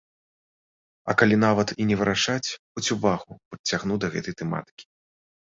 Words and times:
А 1.11 1.13
калі 1.21 1.35
нават 1.45 1.73
і 1.85 1.87
не 1.89 1.95
вырашаць, 1.99 2.49
хоць 2.73 2.85
увагу 2.97 3.31
прыцягну 3.53 4.01
да 4.07 4.13
гэтай 4.19 4.33
тэматыкі. 4.43 4.83